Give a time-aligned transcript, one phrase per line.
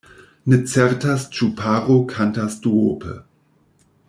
[0.53, 3.15] Ne certas ĉu paro kantas duope.